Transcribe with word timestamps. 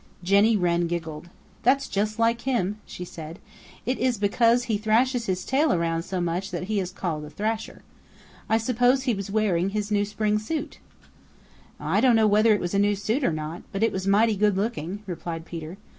Jenny 0.23 0.57
Wren 0.57 0.87
giggled. 0.87 1.29
"That's 1.61 1.87
just 1.87 2.17
like 2.17 2.41
him," 2.41 2.79
said 2.87 3.37
she. 3.37 3.85
"It 3.91 3.99
is 3.99 4.17
because 4.17 4.63
he 4.63 4.79
thrashes 4.79 5.27
his 5.27 5.45
tail 5.45 5.71
around 5.71 6.01
so 6.01 6.19
much 6.19 6.49
that 6.49 6.63
he 6.63 6.79
is 6.79 6.91
called 6.91 7.23
a 7.23 7.29
Thrasher. 7.29 7.83
I 8.49 8.57
suppose 8.57 9.03
he 9.03 9.13
was 9.13 9.29
wearing 9.29 9.69
his 9.69 9.91
new 9.91 10.03
spring 10.03 10.39
suit." 10.39 10.79
"I 11.79 12.01
don't 12.01 12.15
know 12.15 12.25
whether 12.25 12.51
it 12.51 12.59
was 12.59 12.73
a 12.73 12.79
new 12.79 12.95
suit 12.95 13.23
or 13.23 13.31
not, 13.31 13.61
but 13.71 13.83
it 13.83 13.91
was 13.91 14.07
mighty 14.07 14.35
good 14.35 14.57
looking," 14.57 15.03
replied 15.05 15.45
Peter. 15.45 15.77